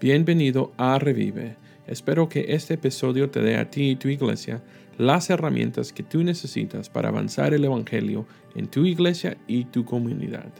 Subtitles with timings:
[0.00, 1.56] Bienvenido a Revive.
[1.88, 4.62] Espero que este episodio te dé a ti y tu iglesia
[4.96, 8.24] las herramientas que tú necesitas para avanzar el Evangelio
[8.54, 10.52] en tu iglesia y tu comunidad.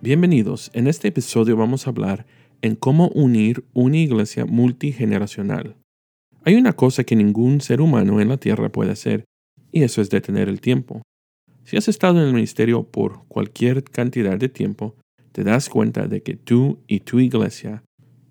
[0.00, 0.72] Bienvenidos.
[0.74, 2.26] En este episodio vamos a hablar
[2.60, 5.76] en cómo unir una iglesia multigeneracional.
[6.42, 9.26] Hay una cosa que ningún ser humano en la tierra puede hacer,
[9.70, 11.02] y eso es detener el tiempo.
[11.62, 14.96] Si has estado en el ministerio por cualquier cantidad de tiempo,
[15.32, 17.82] te das cuenta de que tú y tu iglesia,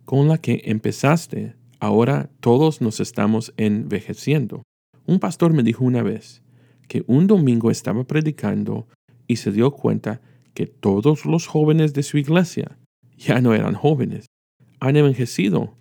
[0.06, 4.64] con la que empezaste, ahora todos nos estamos envejeciendo.
[5.06, 6.44] Un pastor me dijo una vez
[6.88, 8.88] que un domingo estaba predicando
[9.28, 10.22] y se dio cuenta
[10.54, 12.78] que todos los jóvenes de su iglesia
[13.18, 14.28] ya no eran jóvenes,
[14.80, 15.78] han envejecido.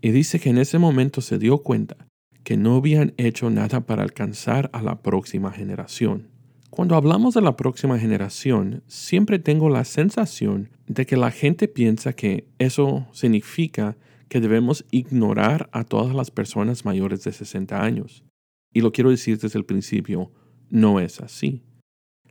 [0.00, 1.96] Y dice que en ese momento se dio cuenta
[2.42, 6.33] que no habían hecho nada para alcanzar a la próxima generación.
[6.74, 12.14] Cuando hablamos de la próxima generación, siempre tengo la sensación de que la gente piensa
[12.14, 13.96] que eso significa
[14.28, 18.24] que debemos ignorar a todas las personas mayores de 60 años.
[18.72, 20.32] Y lo quiero decir desde el principio,
[20.68, 21.62] no es así.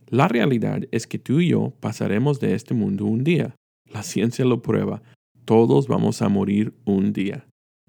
[0.08, 3.56] La realidad es que tú y yo pasaremos de este mundo un día.
[3.90, 5.02] La ciencia lo prueba.
[5.46, 7.46] Todos vamos a morir un día.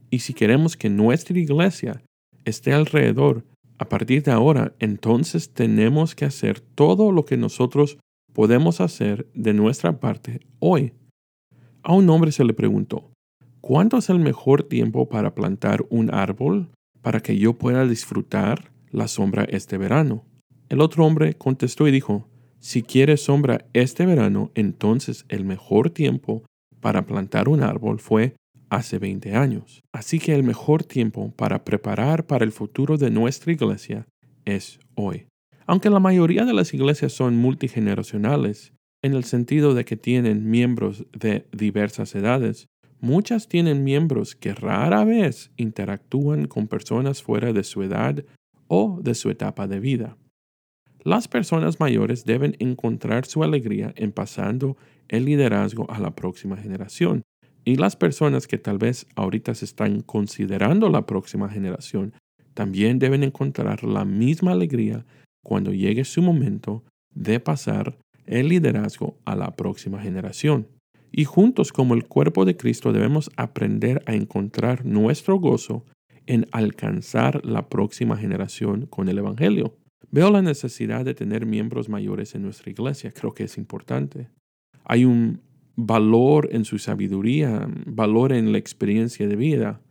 [0.10, 2.02] Y si queremos que nuestra iglesia
[2.46, 3.44] esté alrededor
[3.78, 7.98] a partir de ahora, entonces tenemos que hacer todo lo que nosotros
[8.34, 10.94] podemos hacer de nuestra parte hoy.
[11.84, 13.12] A un hombre se le preguntó,
[13.62, 16.70] ¿cuándo es el mejor tiempo para plantar un árbol
[17.02, 20.24] para que yo pueda disfrutar la sombra este verano?
[20.70, 22.28] El otro hombre contestó y dijo,
[22.60, 26.44] si quieres sombra este verano, entonces el mejor tiempo
[26.80, 28.36] para plantar un árbol fue
[28.76, 29.84] hace 20 años.
[29.92, 34.08] Así que el mejor tiempo para preparar para el futuro de nuestra iglesia
[34.46, 35.28] es hoy.
[35.66, 41.06] Aunque la mayoría de las iglesias son multigeneracionales, en el sentido de que tienen miembros
[41.12, 42.68] de diversas edades,
[43.00, 48.24] muchas tienen miembros que rara vez interactúan con personas fuera de su edad
[48.68, 50.18] o de su etapa de vida.
[51.04, 54.76] Las personas mayores deben encontrar su alegría en pasando
[55.08, 57.22] el liderazgo a la próxima generación,
[57.66, 62.14] y las personas que tal vez ahorita se están considerando la próxima generación
[62.54, 65.04] también deben encontrar la misma alegría
[65.44, 66.84] cuando llegue su momento
[67.14, 70.68] de pasar el liderazgo a la próxima generación.
[71.12, 75.86] Y juntos como el cuerpo de Cristo debemos aprender a encontrar nuestro gozo
[76.28, 79.76] en alcanzar la próxima generación con el Evangelio.
[80.12, 84.30] Veo la necesidad de tener miembros mayores en nuestra iglesia, creo que es importante.
[84.84, 85.42] Hay un
[85.76, 89.82] valor en su sabiduría, valor en la experiencia de vida.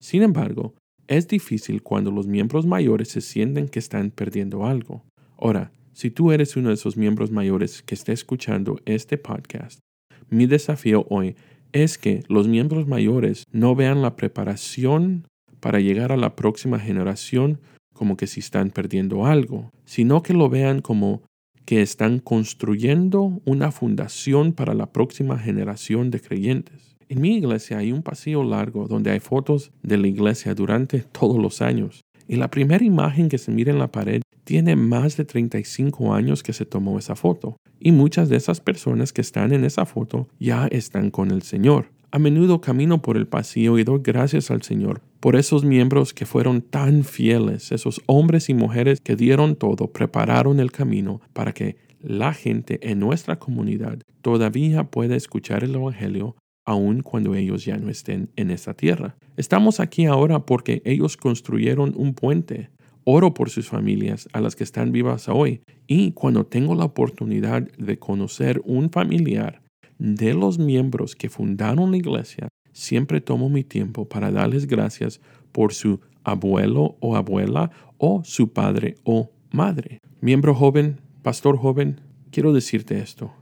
[0.00, 0.74] Sin embargo,
[1.06, 5.04] es difícil cuando los miembros mayores se sienten que están perdiendo algo.
[5.38, 9.80] Ahora, si tú eres uno de esos miembros mayores que está escuchando este podcast,
[10.28, 11.34] mi desafío hoy
[11.72, 15.26] es que los miembros mayores no vean la preparación
[15.60, 17.60] para llegar a la próxima generación
[17.92, 21.22] como que si están perdiendo algo, sino que lo vean como
[21.64, 26.96] que están construyendo una fundación para la próxima generación de creyentes.
[27.08, 31.38] En mi iglesia hay un pasillo largo donde hay fotos de la iglesia durante todos
[31.38, 32.04] los años.
[32.28, 36.42] Y la primera imagen que se mira en la pared tiene más de 35 años
[36.42, 37.56] que se tomó esa foto.
[37.80, 41.90] Y muchas de esas personas que están en esa foto ya están con el Señor.
[42.12, 46.26] A menudo camino por el pasillo y doy gracias al Señor por esos miembros que
[46.26, 51.76] fueron tan fieles, esos hombres y mujeres que dieron todo, prepararon el camino para que
[52.00, 56.34] la gente en nuestra comunidad todavía pueda escuchar el Evangelio
[56.64, 59.16] aun cuando ellos ya no estén en esta tierra.
[59.36, 62.70] Estamos aquí ahora porque ellos construyeron un puente.
[63.04, 67.62] Oro por sus familias a las que están vivas hoy y cuando tengo la oportunidad
[67.78, 69.62] de conocer un familiar
[70.00, 75.20] de los miembros que fundaron la iglesia, siempre tomo mi tiempo para darles gracias
[75.52, 80.00] por su abuelo o abuela o su padre o madre.
[80.22, 82.00] Miembro joven, pastor joven,
[82.30, 83.32] quiero decirte esto.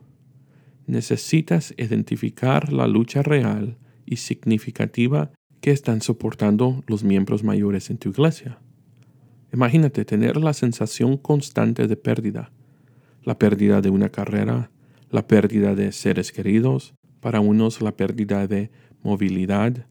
[0.87, 5.31] Necesitas identificar la lucha real y significativa
[5.61, 8.59] que están soportando los miembros mayores en tu iglesia.
[9.53, 12.51] Imagínate tener la sensación constante de pérdida,
[13.22, 14.71] la pérdida de una carrera,
[15.10, 18.71] la pérdida de seres queridos, para unos la pérdida de
[19.03, 19.87] movilidad,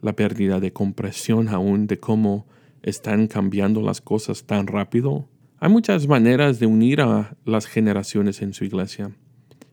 [0.00, 2.46] la pérdida de compresión aún de cómo
[2.82, 5.28] están cambiando las cosas tan rápido.
[5.58, 9.10] Hay muchas maneras de unir a las generaciones en su iglesia,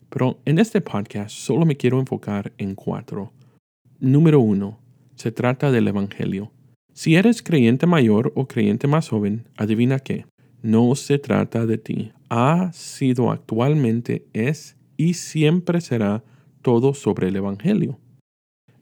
[0.10, 3.32] pero en este podcast solo me quiero enfocar en cuatro.
[4.00, 4.80] Número uno,
[5.16, 6.52] se trata del Evangelio.
[6.94, 10.26] Si eres creyente mayor o creyente más joven, adivina qué,
[10.62, 12.12] no se trata de ti.
[12.30, 16.24] Ha sido actualmente, es y siempre será
[16.62, 18.00] todo sobre el Evangelio.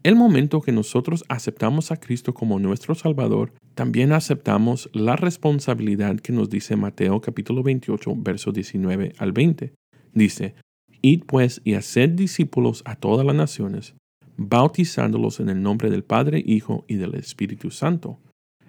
[0.04, 6.32] el momento que nosotros aceptamos a Cristo como nuestro Salvador, también aceptamos la responsabilidad que
[6.32, 9.74] nos dice Mateo capítulo 28, verso 19 al 20.
[10.14, 10.54] Dice,
[11.02, 13.96] Id pues y haced discípulos a todas las naciones,
[14.38, 18.20] bautizándolos en el nombre del Padre, Hijo y del Espíritu Santo,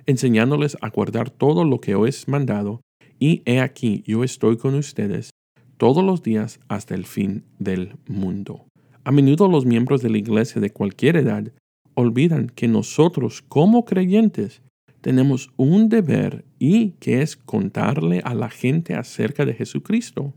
[0.06, 2.80] enseñándoles a guardar todo lo que os he mandado,
[3.18, 5.30] y he aquí yo estoy con ustedes
[5.76, 8.66] todos los días hasta el fin del mundo.
[9.04, 11.52] A menudo los miembros de la iglesia de cualquier edad
[11.94, 14.62] olvidan que nosotros como creyentes
[15.00, 20.34] tenemos un deber y que es contarle a la gente acerca de Jesucristo.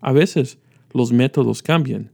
[0.00, 0.58] A veces
[0.92, 2.10] los métodos cambian,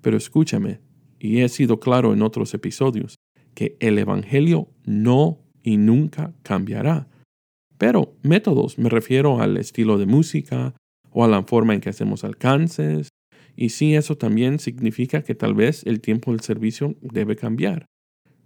[0.00, 0.80] pero escúchame,
[1.20, 3.16] y he sido claro en otros episodios,
[3.54, 7.08] que el Evangelio no y nunca cambiará.
[7.78, 10.74] Pero métodos me refiero al estilo de música
[11.16, 13.08] o a la forma en que hacemos alcances,
[13.56, 17.86] y sí, eso también significa que tal vez el tiempo del servicio debe cambiar.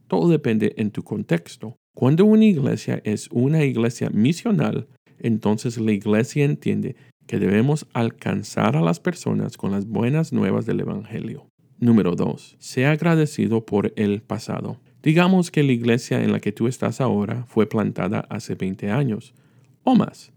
[0.06, 1.74] Todo depende en tu contexto.
[1.96, 4.86] Cuando una iglesia es una iglesia misional,
[5.18, 6.94] entonces la iglesia entiende
[7.26, 11.48] que debemos alcanzar a las personas con las buenas nuevas del Evangelio.
[11.80, 12.56] Número 2.
[12.60, 14.78] Sea agradecido por el pasado.
[15.02, 19.34] Digamos que la iglesia en la que tú estás ahora fue plantada hace 20 años
[19.82, 20.32] o más.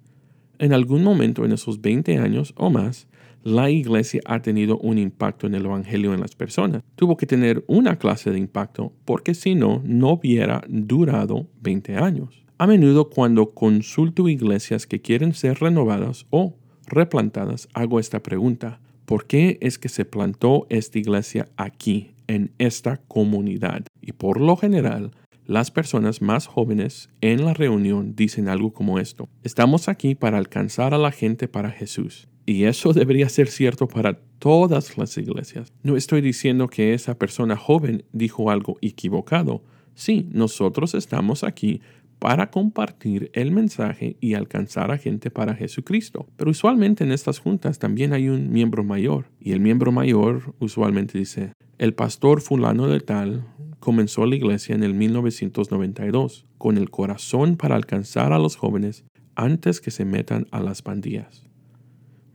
[0.64, 3.10] En algún momento en esos 20 años o más,
[3.44, 6.84] la iglesia ha tenido un impacto en el Evangelio en las personas.
[6.96, 12.46] Tuvo que tener una clase de impacto porque si no, no hubiera durado 20 años.
[12.58, 16.56] A menudo cuando consulto iglesias que quieren ser renovadas o
[16.88, 18.80] replantadas, hago esta pregunta.
[19.04, 23.84] ¿Por qué es que se plantó esta iglesia aquí, en esta comunidad?
[24.00, 25.12] Y por lo general,
[25.46, 29.28] las personas más jóvenes en la reunión dicen algo como esto.
[29.44, 32.28] Estamos aquí para alcanzar a la gente para Jesús.
[32.46, 35.72] Y eso debería ser cierto para todas las iglesias.
[35.82, 39.64] No estoy diciendo que esa persona joven dijo algo equivocado.
[39.96, 41.82] Sí, nosotros estamos aquí
[42.20, 46.26] para compartir el mensaje y alcanzar a gente para Jesucristo.
[46.38, 49.26] Pero usualmente en estas juntas también hay un miembro mayor.
[49.40, 53.46] Y el miembro mayor usualmente dice, el pastor fulano de tal
[53.84, 59.04] comenzó la iglesia en el 1992 con el corazón para alcanzar a los jóvenes
[59.36, 61.50] antes que se metan a las pandillas.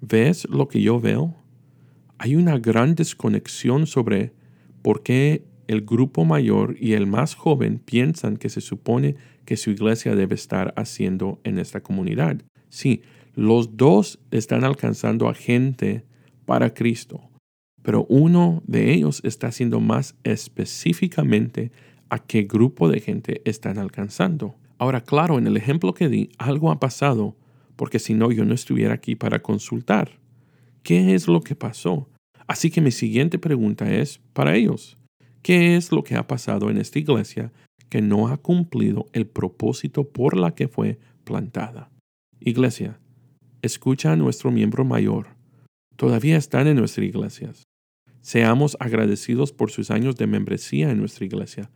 [0.03, 1.35] ¿Ves lo que yo veo?
[2.19, 4.35] Hay una gran desconexión sobre
[4.83, 9.17] por qué el grupo mayor y el más joven piensan que se supone
[9.47, 12.43] que su iglesia debe estar haciendo en esta comunidad.
[12.69, 13.01] Sí,
[13.35, 16.05] los dos están alcanzando a gente
[16.45, 17.23] para Cristo,
[17.83, 21.73] pero uno de ellos está haciendo más específicamente
[22.11, 24.55] a qué grupo de gente están alcanzando.
[24.79, 27.37] Ahora, claro, en el ejemplo que di, algo ha pasado,
[27.77, 30.19] porque si no, yo no estuviera aquí para consultar.
[30.83, 32.09] ¿Qué es lo que pasó?
[32.47, 34.97] Así que mi siguiente pregunta es para ellos.
[35.43, 37.53] ¿Qué es lo que ha pasado en esta iglesia
[37.89, 41.91] que no ha cumplido el propósito por la que fue plantada?
[42.41, 42.99] Iglesia,
[43.63, 45.29] escucha a nuestro miembro mayor.
[45.97, 47.68] Todavía están en nuestras iglesias.
[48.21, 51.71] Seamos agradecidos por sus años de membresía en nuestra iglesia.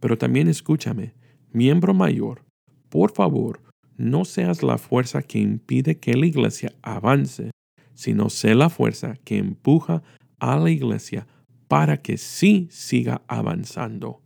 [0.00, 1.14] Pero también escúchame,
[1.52, 2.44] miembro mayor,
[2.88, 3.62] por favor,
[3.96, 7.50] no seas la fuerza que impide que la iglesia avance,
[7.94, 10.02] sino sé la fuerza que empuja
[10.38, 11.26] a la iglesia
[11.68, 14.22] para que sí siga avanzando.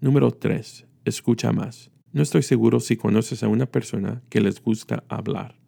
[0.00, 0.86] Número 3.
[1.04, 1.90] Escucha más.
[2.12, 5.58] No estoy seguro si conoces a una persona que les gusta hablar.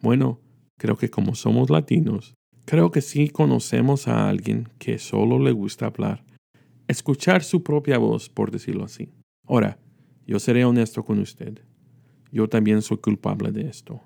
[0.00, 0.40] Bueno,
[0.78, 5.86] creo que como somos latinos, creo que sí conocemos a alguien que solo le gusta
[5.86, 6.24] hablar,
[6.88, 9.10] escuchar su propia voz, por decirlo así.
[9.46, 9.78] Ahora,
[10.26, 11.60] yo seré honesto con usted.
[12.30, 14.00] Yo también soy culpable de esto.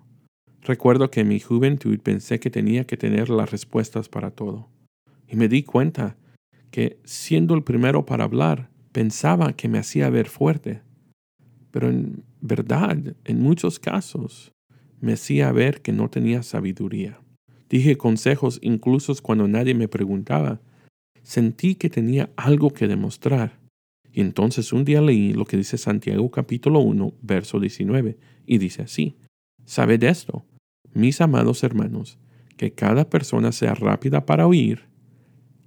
[0.62, 4.68] Recuerdo que en mi juventud pensé que tenía que tener las respuestas para todo.
[5.28, 6.16] Y me di cuenta
[6.70, 10.82] que, siendo el primero para hablar, pensaba que me hacía ver fuerte.
[11.70, 14.52] Pero en verdad, en muchos casos,
[15.00, 17.20] me hacía ver que no tenía sabiduría.
[17.68, 20.61] Dije consejos incluso cuando nadie me preguntaba.
[21.23, 23.58] Sentí que tenía algo que demostrar.
[24.12, 28.82] Y entonces un día leí lo que dice Santiago capítulo 1, verso 19, y dice
[28.82, 29.16] así,
[29.66, 30.44] Sabed esto,
[30.94, 32.18] mis amados hermanos,
[32.56, 34.85] que cada persona sea rápida para oír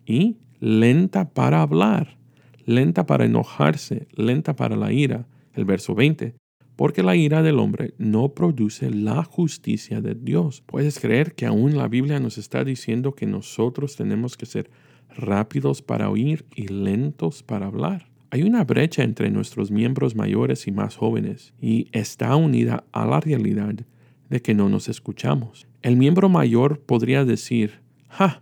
[0.05, 2.17] y lenta para hablar,
[2.65, 5.27] lenta para enojarse, lenta para la ira.
[5.53, 6.35] El verso 20,
[6.79, 10.63] porque la ira del hombre no produce la justicia de Dios.
[10.65, 14.71] ¿Puedes creer que aún la Biblia nos está diciendo que nosotros tenemos que ser
[15.09, 18.09] rápidos para oír y lentos para hablar?
[18.29, 23.19] Hay una brecha entre nuestros miembros mayores y más jóvenes, y está unida a la
[23.19, 23.75] realidad
[24.29, 25.67] de que no nos escuchamos.
[25.81, 28.41] El miembro mayor podría decir, ¡ja!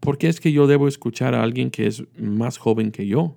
[0.00, 3.36] ¿Por qué es que yo debo escuchar a alguien que es más joven que yo?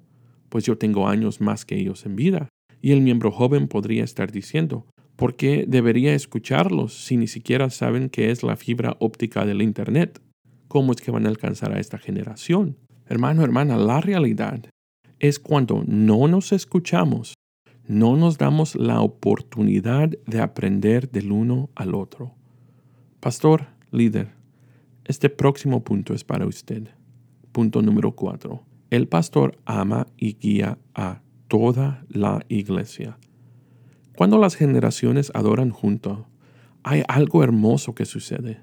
[0.51, 2.49] pues yo tengo años más que ellos en vida.
[2.81, 8.09] Y el miembro joven podría estar diciendo, ¿por qué debería escucharlos si ni siquiera saben
[8.09, 10.21] qué es la fibra óptica del Internet?
[10.67, 12.77] ¿Cómo es que van a alcanzar a esta generación?
[13.07, 14.65] Hermano, hermana, la realidad
[15.19, 17.35] es cuando no nos escuchamos,
[17.87, 22.33] no nos damos la oportunidad de aprender del uno al otro.
[23.19, 24.29] Pastor, líder,
[25.05, 26.87] este próximo punto es para usted.
[27.51, 28.63] Punto número cuatro.
[28.89, 33.17] El pastor ama y guía a toda la iglesia.
[34.15, 36.29] Cuando las generaciones adoran junto,
[36.81, 38.61] hay algo hermoso que sucede.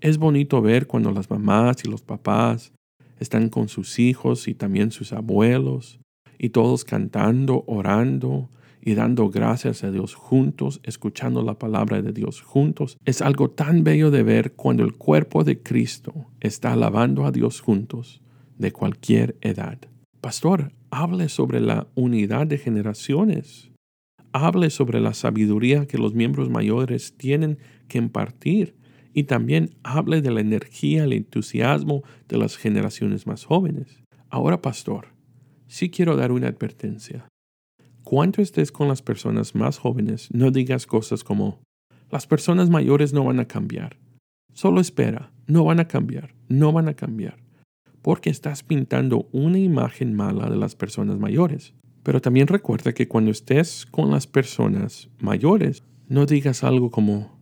[0.00, 2.72] Es bonito ver cuando las mamás y los papás
[3.20, 6.00] están con sus hijos y también sus abuelos,
[6.38, 8.48] y todos cantando, orando
[8.80, 12.96] y dando gracias a Dios juntos, escuchando la palabra de Dios juntos.
[13.04, 17.60] Es algo tan bello de ver cuando el cuerpo de Cristo está alabando a Dios
[17.60, 18.22] juntos,
[18.56, 19.78] de cualquier edad.
[20.22, 23.70] Pastor, hable sobre la unidad de generaciones.
[24.32, 27.58] Hable sobre la sabiduría que los miembros mayores tienen
[27.88, 28.76] que impartir
[29.14, 34.02] y también hable de la energía, el entusiasmo de las generaciones más jóvenes.
[34.28, 35.08] Ahora, pastor,
[35.66, 37.26] sí quiero dar una advertencia.
[38.04, 41.62] Cuando estés con las personas más jóvenes, no digas cosas como,
[42.10, 43.98] las personas mayores no van a cambiar.
[44.52, 47.38] Solo espera, no van a cambiar, no van a cambiar.
[48.02, 51.74] Porque estás pintando una imagen mala de las personas mayores.
[52.02, 57.38] Pero también recuerda que cuando estés con las personas mayores, no digas algo como,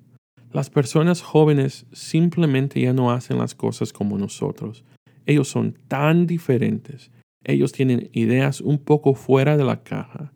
[0.52, 4.84] las personas jóvenes simplemente ya no hacen las cosas como nosotros.
[5.24, 7.10] Ellos son tan diferentes.
[7.44, 10.32] Ellos tienen ideas un poco fuera de la caja.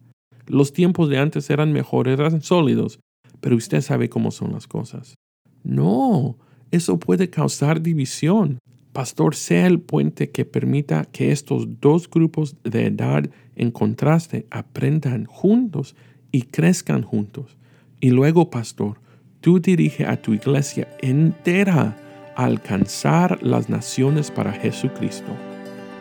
[0.47, 3.00] Los tiempos de antes eran mejores, eran sólidos,
[3.40, 5.16] pero usted sabe cómo son las cosas.
[5.64, 6.38] No,
[6.71, 8.59] eso puede causar división.
[8.95, 15.25] Pastor, sea el puente que permita que estos dos grupos de edad en contraste aprendan
[15.25, 15.97] juntos
[16.31, 17.57] y crezcan juntos.
[17.99, 19.01] Y luego, pastor,
[19.41, 21.97] tú dirige a tu iglesia entera
[22.37, 25.33] a alcanzar las naciones para Jesucristo.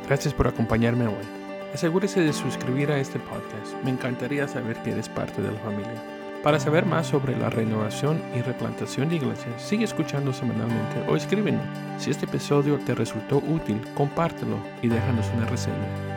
[0.06, 1.26] Gracias por acompañarme hoy.
[1.74, 3.74] Asegúrese de suscribir a este podcast.
[3.84, 6.23] Me encantaría saber que eres parte de la familia.
[6.44, 11.64] Para saber más sobre la renovación y replantación de iglesias, sigue escuchando semanalmente o escríbenos.
[11.98, 16.13] Si este episodio te resultó útil, compártelo y déjanos una reseña.